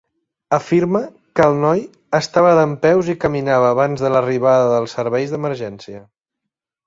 Afirma 0.55 1.01
que 1.39 1.43
el 1.49 1.57
noi 1.65 1.81
estava 2.19 2.53
dempeus 2.61 3.11
i 3.13 3.17
caminava 3.25 3.69
abans 3.75 4.03
de 4.05 4.13
l'arribada 4.13 4.67
dels 4.73 4.95
serveis 5.01 5.35
d'emergència. 5.35 6.01